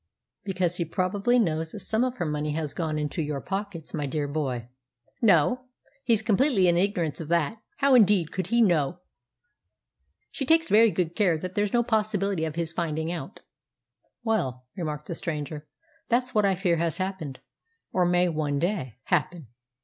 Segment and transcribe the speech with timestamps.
[0.43, 4.07] "Because he probably knows that some of her money has gone into your pockets, my
[4.07, 4.67] dear boy."
[5.21, 5.65] "No;
[6.03, 7.57] he's completely in ignorance of that.
[7.77, 9.01] How, indeed, could he know?
[10.31, 13.41] She takes very good care there's no possibility of his finding out."
[14.23, 15.67] "Well," remarked the stranger,
[16.07, 17.37] "that's what I fear has happened,
[17.93, 19.49] or may one day happen.